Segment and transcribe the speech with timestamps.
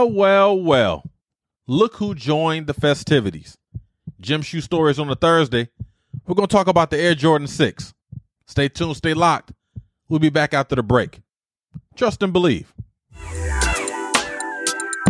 [0.00, 1.10] Well, well, well.
[1.66, 3.58] Look who joined the festivities.
[4.18, 5.68] Gym Shoe Stories on a Thursday.
[6.26, 7.92] We're going to talk about the Air Jordan 6.
[8.46, 9.52] Stay tuned, stay locked.
[10.08, 11.20] We'll be back after the break.
[11.96, 12.72] Trust and believe.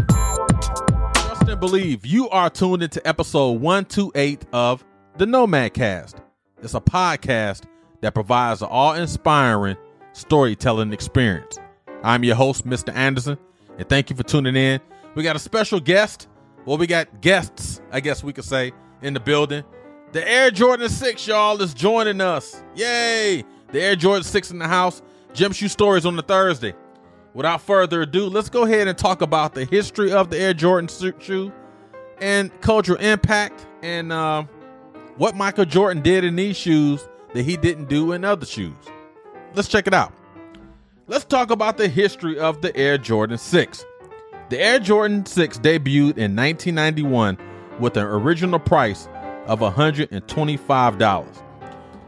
[0.09, 2.05] Trust and believe.
[2.05, 4.85] You are tuned into episode 128 of
[5.19, 6.17] the Nomad Cast.
[6.65, 7.63] It's a podcast
[8.01, 9.77] that provides an awe inspiring
[10.15, 11.59] storytelling experience.
[12.03, 12.93] I'm your host, Mr.
[12.93, 13.39] Anderson,
[13.81, 14.79] and thank you for tuning in.
[15.15, 16.29] We got a special guest.
[16.67, 19.65] Well, we got guests, I guess we could say, in the building.
[20.13, 22.63] The Air Jordan 6, y'all, is joining us.
[22.75, 23.43] Yay!
[23.73, 25.01] The Air Jordan 6 in the house.
[25.33, 26.75] Gym Shoe Stories on the Thursday.
[27.33, 30.89] Without further ado, let's go ahead and talk about the history of the Air Jordan
[31.19, 31.51] shoe
[32.21, 34.43] and cultural impact and uh,
[35.17, 38.75] what Michael Jordan did in these shoes that he didn't do in other shoes.
[39.55, 40.13] Let's check it out.
[41.11, 43.85] Let's talk about the history of the Air Jordan 6.
[44.49, 47.37] The Air Jordan 6 debuted in 1991
[47.81, 49.09] with an original price
[49.47, 51.43] of $125.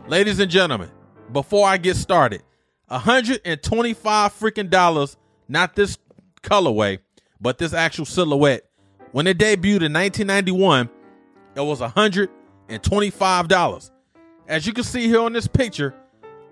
[0.06, 0.88] Ladies and gentlemen,
[1.32, 2.44] before I get started,
[2.86, 5.16] 125 freaking dollars,
[5.48, 5.98] not this
[6.42, 7.00] colorway,
[7.40, 8.70] but this actual silhouette.
[9.10, 10.88] When it debuted in 1991,
[11.56, 13.90] it was $125.
[14.46, 15.92] As you can see here on this picture,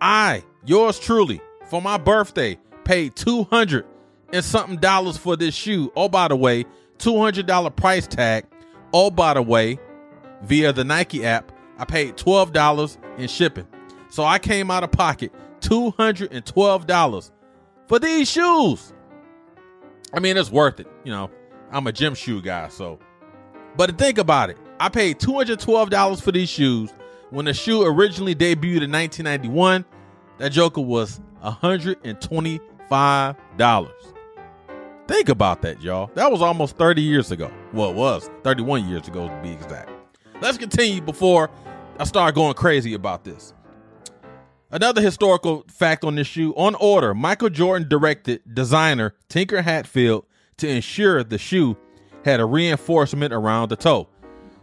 [0.00, 1.40] I, yours truly,
[1.70, 3.86] for my birthday, paid 200
[4.32, 5.92] and something dollars for this shoe.
[5.94, 6.64] Oh, by the way,
[6.98, 8.44] $200 price tag.
[8.92, 9.78] Oh, by the way,
[10.42, 13.66] via the Nike app, I paid $12 in shipping.
[14.10, 17.30] So I came out of pocket $212
[17.86, 18.92] for these shoes.
[20.12, 20.88] I mean, it's worth it.
[21.04, 21.30] You know,
[21.70, 22.98] I'm a gym shoe guy, so.
[23.76, 24.58] But think about it.
[24.80, 26.90] I paid $212 for these shoes.
[27.30, 29.84] When the shoe originally debuted in 1991,
[30.38, 33.90] that joker was $125.
[35.08, 36.10] Think about that, y'all.
[36.14, 37.50] That was almost 30 years ago.
[37.72, 39.90] Well, it was 31 years ago to be exact.
[40.40, 41.50] Let's continue before
[41.98, 43.52] I start going crazy about this.
[44.70, 50.26] Another historical fact on this shoe on order, Michael Jordan directed designer Tinker Hatfield
[50.58, 51.76] to ensure the shoe
[52.24, 54.06] had a reinforcement around the toe.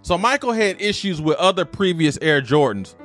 [0.04, 2.96] So Michael had issues with other previous Air Jordans.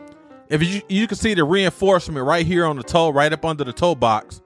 [0.52, 3.64] If you you can see the reinforcement right here on the toe, right up under
[3.64, 4.42] the toe box,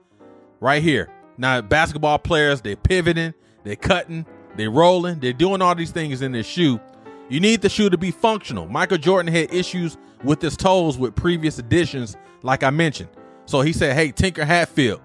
[0.61, 1.09] right here.
[1.37, 3.33] Now basketball players they pivoting,
[3.65, 4.25] they cutting,
[4.55, 6.79] they rolling, they're doing all these things in this shoe.
[7.27, 8.67] You need the shoe to be functional.
[8.67, 13.09] Michael Jordan had issues with his toes with previous editions, like I mentioned.
[13.45, 15.01] So he said, Hey, Tinker Hatfield,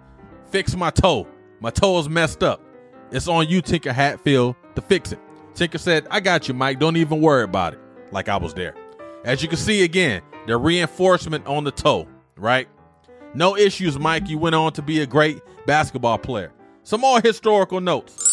[0.52, 1.26] fix my toe.
[1.58, 2.62] My toe is messed up.
[3.10, 5.18] It's on you, Tinker Hatfield, to fix it.
[5.56, 6.78] Tinker said, I got you, Mike.
[6.78, 7.80] Don't even worry about it.
[8.12, 8.76] Like I was there.
[9.24, 12.68] As you can see again, the reinforcement on the toe, right?
[13.34, 14.28] No issues, Mike.
[14.28, 16.52] You went on to be a great basketball player.
[16.82, 18.28] Some more historical notes.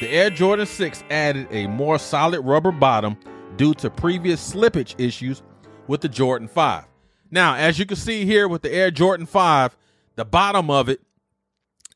[0.00, 3.16] The Air Jordan 6 added a more solid rubber bottom
[3.56, 5.42] due to previous slippage issues
[5.86, 6.84] with the Jordan 5.
[7.30, 9.76] Now, as you can see here with the Air Jordan 5,
[10.16, 11.00] the bottom of it,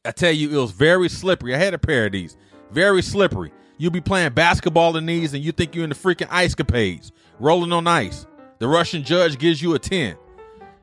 [0.04, 1.54] I tell you, it was very slippery.
[1.54, 2.36] I had a pair of these.
[2.70, 3.52] Very slippery.
[3.76, 7.10] You'll be playing basketball in these and you think you're in the freaking ice capades,
[7.38, 8.26] rolling on ice.
[8.60, 10.16] The Russian judge gives you a 10.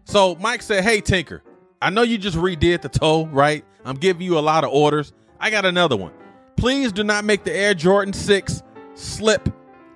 [0.03, 1.41] So Mike said, Hey, Tinker,
[1.81, 3.63] I know you just redid the toe, right?
[3.85, 5.13] I'm giving you a lot of orders.
[5.39, 6.11] I got another one
[6.57, 8.61] please do not make the Air Jordan 6
[8.95, 9.47] slip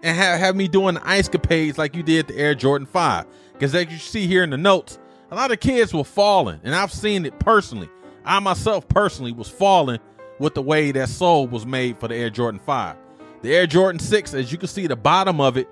[0.04, 3.26] and have, have me doing ice capades like you did the Air Jordan 5.
[3.52, 4.98] Because as you see here in the notes,
[5.32, 7.90] a lot of kids were falling, and I've seen it personally.
[8.24, 10.00] I myself personally was falling
[10.40, 12.96] with the way that sole was made for the Air Jordan 5.
[13.42, 15.68] The Air Jordan 6, as you can see the bottom of it,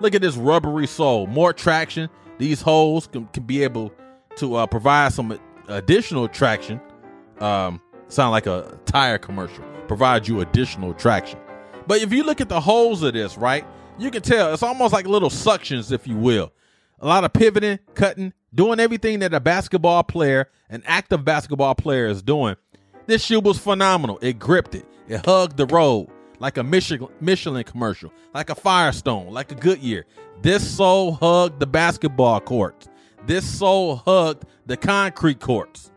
[0.00, 2.08] look at this rubbery sole, more traction.
[2.38, 3.92] These holes can, can be able
[4.36, 6.80] to uh, provide some additional traction.
[7.40, 11.38] Um, sound like a tire commercial provide you additional traction.
[11.86, 13.64] But if you look at the holes of this, right,
[13.98, 16.52] you can tell it's almost like little suctions, if you will.
[16.98, 22.06] A lot of pivoting, cutting, doing everything that a basketball player, an active basketball player,
[22.06, 22.56] is doing.
[23.06, 24.18] This shoe was phenomenal.
[24.20, 24.86] It gripped it.
[25.08, 30.06] It hugged the road like a Michelin, commercial, like a Firestone, like a Goodyear.
[30.42, 32.88] This sole hugged the basketball courts.
[33.26, 35.90] This sole hugged the concrete courts.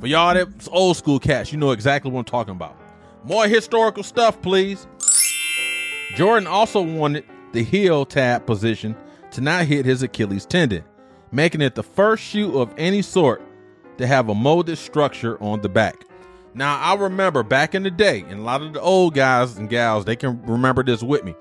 [0.00, 2.76] For y'all that's old school cats, you know exactly what I'm talking about.
[3.24, 4.86] More historical stuff, please.
[6.14, 8.96] Jordan also wanted the heel tab position
[9.32, 10.84] to not hit his Achilles tendon,
[11.30, 13.42] making it the first shoe of any sort
[13.98, 16.05] to have a molded structure on the back.
[16.56, 19.68] Now, I remember back in the day, and a lot of the old guys and
[19.68, 21.34] gals, they can remember this with me.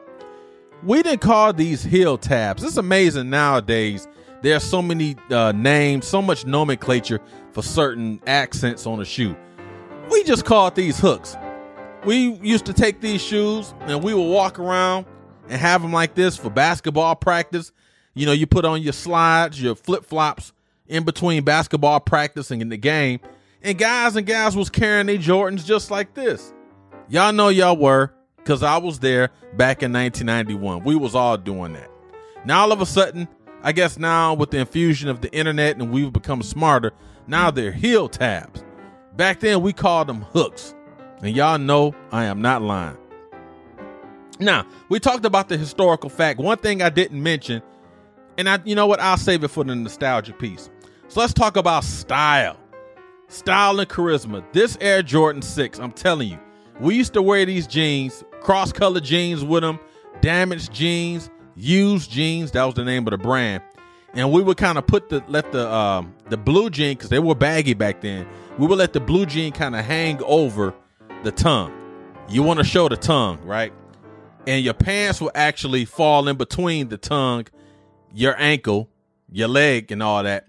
[0.84, 2.66] We didn't call these heel tabs.
[2.66, 4.10] It's amazing nowadays.
[4.42, 7.22] There are so many uh, names, so much nomenclature
[7.54, 9.38] for certain accents on a shoe.
[10.12, 11.38] We just called these hooks.
[12.04, 15.06] we used to take these shoes and we would walk around
[15.48, 17.72] and have them like this for basketball practice.
[18.16, 20.52] You know, you put on your slides, your flip flops
[20.88, 23.22] in between basketball practice and in the game.
[23.66, 26.54] And guys and gals was carrying their Jordans just like this.
[27.10, 30.84] Y'all know y'all were, because I was there back in 1991.
[30.84, 31.90] We was all doing that.
[32.46, 33.28] Now all of a sudden,
[33.64, 36.92] I guess now with the infusion of the internet and we've become smarter,
[37.26, 38.64] now they're heel tabs.
[39.16, 40.76] Back then we called them hooks.
[41.24, 42.98] And y'all know I am not lying.
[44.40, 46.40] Now, we talked about the historical fact.
[46.40, 47.64] One thing I didn't mention,
[48.38, 50.70] and I you know what, I'll save it for the nostalgia piece.
[51.08, 52.58] So let's talk about style.
[53.28, 54.44] Style and charisma.
[54.54, 56.40] This Air Jordan 6, I'm telling you,
[56.80, 59.80] we used to wear these jeans, cross-colored jeans with them,
[60.22, 62.52] damaged jeans, used jeans.
[62.52, 63.64] That was the name of the brand.
[64.14, 67.20] And we would kind of put the let the um, the blue jean because they
[67.20, 68.26] were baggy back then.
[68.58, 70.74] We would let the blue jean kind of hang over
[71.24, 71.74] the tongue.
[72.30, 73.74] You want to show the tongue, right?
[74.48, 77.48] And your pants will actually fall in between the tongue,
[78.14, 78.90] your ankle,
[79.30, 80.48] your leg, and all that,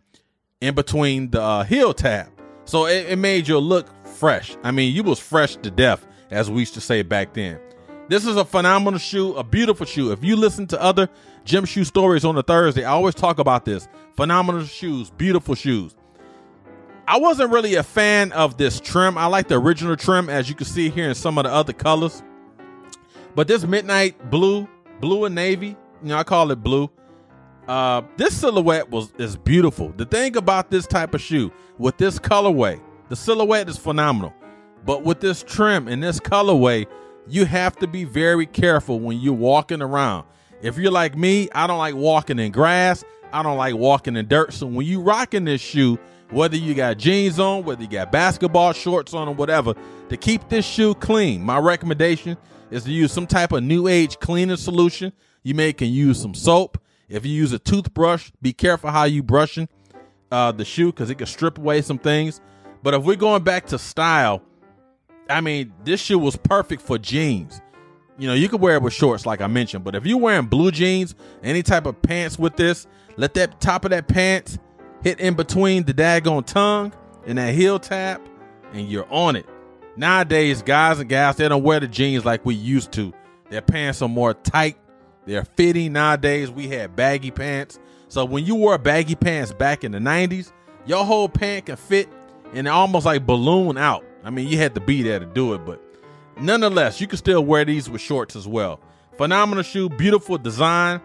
[0.61, 2.36] in between the uh, heel tab.
[2.67, 4.57] So it, it made you look fresh.
[4.63, 7.59] I mean, you was fresh to death, as we used to say back then.
[8.09, 10.13] This is a phenomenal shoe, a beautiful shoe.
[10.13, 11.09] If you listen to other
[11.45, 13.89] gym shoe stories on the Thursday, I always talk about this.
[14.17, 15.95] Phenomenal shoes, beautiful shoes.
[17.09, 19.17] I wasn't really a fan of this trim.
[19.17, 21.73] I like the original trim, as you can see here in some of the other
[21.73, 22.23] colors.
[23.37, 24.69] But this midnight blue,
[25.01, 26.91] blue and navy, you know, I call it blue.
[27.69, 29.93] Uh, this silhouette was is beautiful.
[29.97, 34.33] The thing about this type of shoe with this colorway, the silhouette is phenomenal.
[34.85, 36.87] But with this trim and this colorway,
[37.27, 40.27] you have to be very careful when you're walking around.
[40.63, 43.05] If you're like me, I don't like walking in grass.
[43.33, 44.53] I don't like walking in dirt.
[44.53, 45.99] So when you rocking this shoe,
[46.31, 49.75] whether you got jeans on, whether you got basketball shorts on or whatever,
[50.09, 52.37] to keep this shoe clean, my recommendation
[52.71, 55.13] is to use some type of new age cleaning solution.
[55.43, 56.79] You may can use some soap.
[57.09, 59.69] If you use a toothbrush, be careful how you brushing
[60.31, 62.41] uh, the shoe because it can strip away some things.
[62.83, 64.43] But if we're going back to style,
[65.29, 67.61] I mean, this shoe was perfect for jeans.
[68.19, 70.47] You know, you could wear it with shorts, like I mentioned, but if you're wearing
[70.47, 72.87] blue jeans, any type of pants with this,
[73.17, 74.59] let that top of that pants
[75.03, 76.93] hit in between the daggone tongue
[77.27, 78.23] and that heel tab,
[78.73, 79.47] and you're on it.
[79.97, 83.13] Nowadays, guys and gals, they don't wear the jeans like we used to.
[83.51, 84.79] Their pants are more tight,
[85.27, 85.93] they're fitting.
[85.93, 87.79] Nowadays, we had baggy pants.
[88.09, 90.53] So when you wore baggy pants back in the 90s,
[90.87, 92.09] your whole pant can fit
[92.55, 94.05] and almost like balloon out.
[94.25, 95.83] I mean, you had to be there to do it, but
[96.41, 98.81] nonetheless, you can still wear these with shorts as well.
[99.17, 101.01] Phenomenal shoe, beautiful design.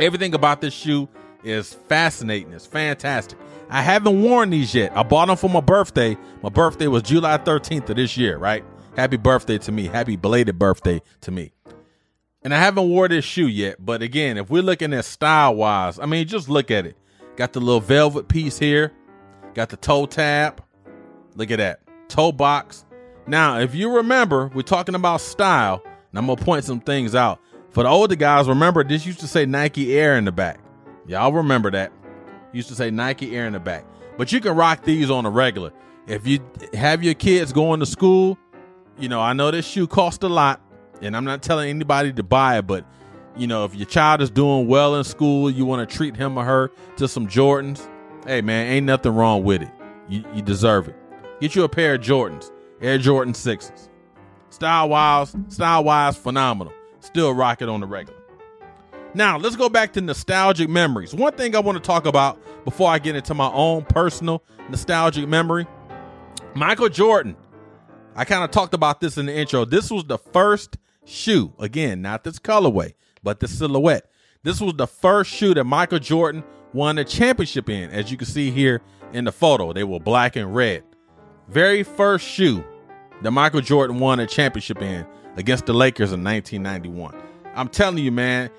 [0.00, 1.08] Everything about this shoe
[1.42, 2.52] is fascinating.
[2.52, 3.38] It's fantastic.
[3.68, 4.96] I haven't worn these yet.
[4.96, 6.16] I bought them for my birthday.
[6.42, 8.64] My birthday was July 13th of this year, right?
[8.96, 9.86] Happy birthday to me.
[9.86, 11.52] Happy belated birthday to me.
[12.44, 15.98] And I haven't wore this shoe yet, but again, if we're looking at style wise,
[15.98, 16.96] I mean, just look at it.
[17.36, 18.92] Got the little velvet piece here,
[19.54, 20.62] got the toe tab.
[21.36, 22.84] Look at that toe box.
[23.26, 27.40] Now, if you remember, we're talking about style, and I'm gonna point some things out.
[27.70, 30.60] For the older guys, remember this used to say Nike Air in the back.
[31.06, 31.92] Y'all remember that?
[32.52, 33.84] Used to say Nike Air in the back.
[34.16, 35.72] But you can rock these on a regular.
[36.06, 36.38] If you
[36.74, 38.38] have your kids going to school,
[38.98, 40.60] you know, I know this shoe costs a lot,
[41.00, 42.84] and I'm not telling anybody to buy it, but
[43.36, 46.38] you know, if your child is doing well in school, you want to treat him
[46.38, 47.86] or her to some Jordans,
[48.26, 49.70] hey man, ain't nothing wrong with it.
[50.08, 50.96] You, you deserve it.
[51.40, 53.88] Get you a pair of Jordans, Air Jordan 6s.
[54.50, 56.72] Style wise, style wise, phenomenal.
[57.00, 58.20] Still rock it on the regular.
[59.14, 61.14] Now, let's go back to nostalgic memories.
[61.14, 65.28] One thing I want to talk about before I get into my own personal nostalgic
[65.28, 65.66] memory
[66.54, 67.36] Michael Jordan.
[68.14, 69.64] I kind of talked about this in the intro.
[69.64, 74.10] This was the first shoe, again, not this colorway, but the silhouette.
[74.42, 78.26] This was the first shoe that Michael Jordan won a championship in, as you can
[78.26, 79.72] see here in the photo.
[79.72, 80.84] They were black and red
[81.48, 82.64] very first shoe
[83.22, 85.06] that Michael Jordan won a championship in
[85.36, 87.14] against the Lakers in 1991.
[87.54, 88.50] I'm telling you, man,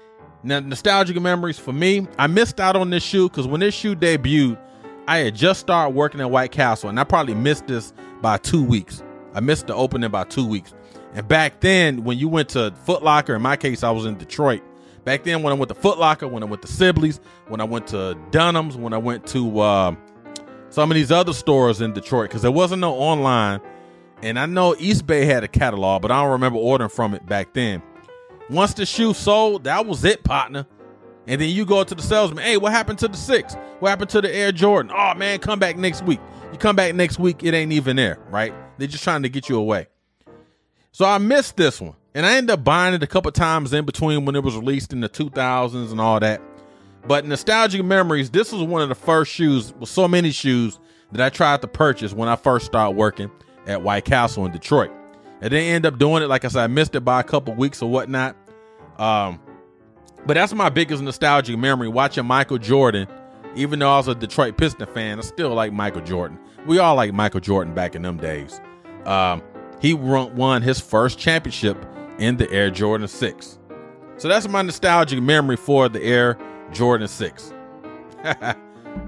[0.44, 2.08] nostalgic memories for me.
[2.18, 4.60] I missed out on this shoe because when this shoe debuted,
[5.08, 8.64] I had just started working at White Castle and I probably missed this by two
[8.64, 9.04] weeks.
[9.36, 10.74] I missed the opening by two weeks.
[11.14, 14.18] And back then, when you went to Foot Locker, in my case, I was in
[14.18, 14.64] Detroit.
[15.04, 17.66] Back then, when I went to Foot Locker, when I went to Sibley's, when I
[17.66, 19.96] went to Dunham's, when I went to uh,
[20.70, 23.62] some of these other stores in Detroit because there wasn't no online.
[24.24, 27.54] And I know Eastbay had a catalog, but I don't remember ordering from it back
[27.54, 27.84] then.
[28.50, 30.66] Once the shoe sold, that was it, partner.
[31.28, 33.56] And then you go to the salesman, hey, what happened to the six?
[33.80, 34.92] What happened to the Air Jordan?
[34.96, 36.20] Oh man, come back next week.
[36.52, 38.54] You come back next week, it ain't even there, right?
[38.78, 39.88] They're just trying to get you away.
[40.92, 41.96] So I missed this one.
[42.14, 44.94] And I ended up buying it a couple times in between when it was released
[44.94, 46.42] in the 2000s and all that.
[47.06, 50.80] But nostalgic memories, this was one of the first shoes with so many shoes
[51.12, 53.30] that I tried to purchase when I first started working
[53.68, 54.92] at White Castle in Detroit.
[55.42, 56.28] And then end up doing it.
[56.28, 58.38] Like I said, I missed it by a couple weeks or whatnot.
[58.98, 59.42] Um,
[60.26, 63.08] but that's my biggest nostalgic memory watching Michael Jordan.
[63.56, 66.40] Even though I was a Detroit Piston fan, I still like Michael Jordan.
[66.66, 68.60] We all like Michael Jordan back in them days.
[69.06, 69.42] Um,
[69.80, 71.78] he won his first championship
[72.18, 73.60] in the Air Jordan 6.
[74.18, 76.38] So that's my nostalgic memory for the Air
[76.72, 77.54] Jordan 6.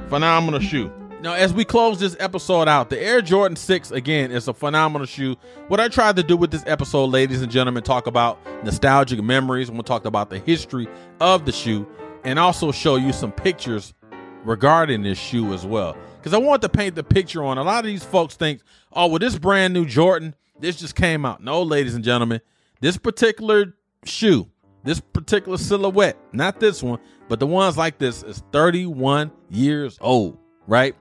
[0.10, 0.92] phenomenal shoe.
[1.22, 5.08] Now, as we close this episode out, the Air Jordan 6 again is a phenomenal
[5.08, 5.36] shoe.
[5.68, 9.72] What I tried to do with this episode, ladies and gentlemen, talk about nostalgic memories.
[9.72, 10.88] We'll talk about the history
[11.20, 11.88] of the shoe
[12.24, 13.96] and also show you some pictures
[14.44, 15.98] regarding this shoe as well.
[16.28, 18.60] Because I want to paint the picture on a lot of these folks think,
[18.92, 21.42] oh, well, this brand new Jordan, this just came out.
[21.42, 22.42] No, ladies and gentlemen,
[22.82, 24.50] this particular shoe,
[24.84, 30.38] this particular silhouette, not this one, but the ones like this is 31 years old,
[30.68, 30.98] right?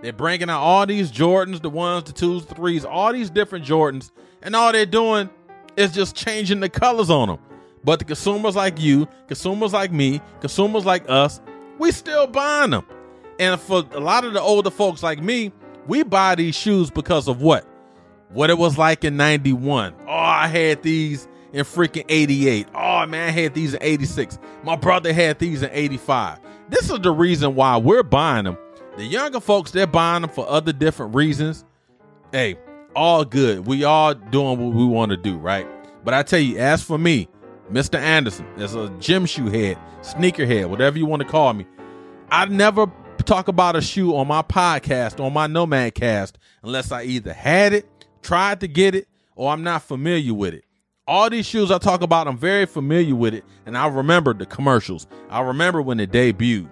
[0.00, 3.64] They're bringing out all these Jordans, the ones, the twos, the threes, all these different
[3.64, 5.28] Jordans, and all they're doing
[5.76, 7.38] is just changing the colors on them.
[7.82, 11.40] But the consumers like you, consumers like me, consumers like us,
[11.80, 12.86] we still buying them.
[13.38, 15.52] And for a lot of the older folks like me,
[15.86, 17.66] we buy these shoes because of what?
[18.30, 19.94] what it was like in 91.
[20.06, 22.68] Oh, I had these in freaking 88.
[22.74, 24.38] Oh, man, I had these in 86.
[24.62, 26.40] My brother had these in 85.
[26.68, 28.58] This is the reason why we're buying them.
[28.96, 31.64] The younger folks, they're buying them for other different reasons.
[32.32, 32.58] Hey,
[32.94, 33.66] all good.
[33.66, 35.66] We all doing what we want to do, right?
[36.04, 37.28] But I tell you, as for me,
[37.70, 37.98] Mr.
[37.98, 41.66] Anderson, as a gym shoe head, sneaker head, whatever you want to call me,
[42.30, 42.90] I never
[43.28, 47.74] talk about a shoe on my podcast, on my Nomad cast, unless I either had
[47.74, 47.86] it
[48.22, 49.06] tried to get it
[49.36, 50.64] or I'm not familiar with it.
[51.06, 54.46] All these shoes I talk about, I'm very familiar with it, and I remember the
[54.46, 55.06] commercials.
[55.28, 56.68] I remember when it debuted.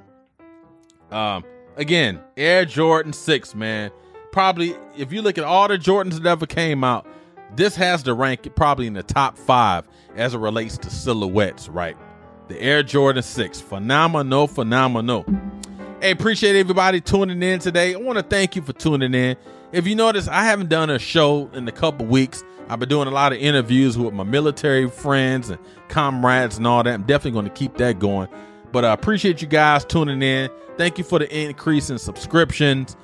[1.10, 1.44] Um,
[1.76, 3.90] again, Air Jordan 6, man.
[4.32, 7.06] Probably, if you look at all the Jordans that ever came out,
[7.54, 9.86] this has to rank probably in the top five
[10.16, 11.96] as it relates to silhouettes, right?
[12.48, 13.60] The Air Jordan 6.
[13.60, 15.24] Phenomenal, phenomenal.
[16.06, 17.92] Hey, appreciate everybody tuning in today.
[17.92, 19.36] I want to thank you for tuning in.
[19.72, 22.44] If you notice, I haven't done a show in a couple weeks.
[22.68, 25.58] I've been doing a lot of interviews with my military friends and
[25.88, 26.94] comrades and all that.
[26.94, 28.28] I'm definitely going to keep that going.
[28.70, 30.48] But I appreciate you guys tuning in.
[30.76, 32.96] Thank you for the increase in subscriptions,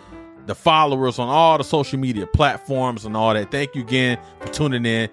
[0.46, 3.50] the followers on all the social media platforms and all that.
[3.50, 5.08] Thank you again for tuning in.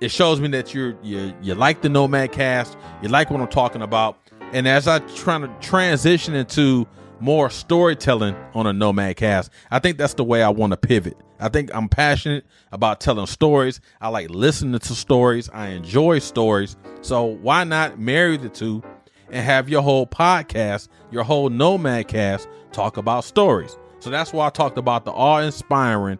[0.00, 3.48] It shows me that you're you you like the Nomad Cast, you like what I'm
[3.48, 4.16] talking about.
[4.54, 6.88] And as I try to transition into
[7.20, 9.50] more storytelling on a Nomad cast.
[9.70, 11.16] I think that's the way I want to pivot.
[11.38, 13.80] I think I'm passionate about telling stories.
[14.00, 15.48] I like listening to stories.
[15.52, 16.76] I enjoy stories.
[17.02, 18.82] So why not marry the two
[19.30, 23.76] and have your whole podcast, your whole Nomad cast talk about stories?
[23.98, 26.18] So that's why I talked about the awe-inspiring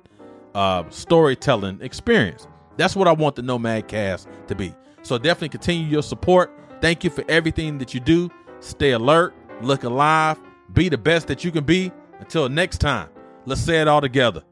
[0.54, 2.46] uh, storytelling experience.
[2.76, 4.74] That's what I want the Nomad cast to be.
[5.02, 6.52] So definitely continue your support.
[6.80, 8.30] Thank you for everything that you do.
[8.60, 10.38] Stay alert, look alive,
[10.72, 11.92] be the best that you can be.
[12.18, 13.08] Until next time,
[13.44, 14.42] let's say it all together.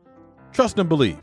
[0.53, 1.21] Trust and believe.